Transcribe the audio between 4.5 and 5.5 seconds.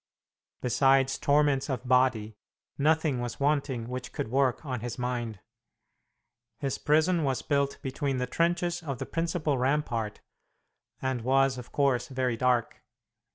on his mind.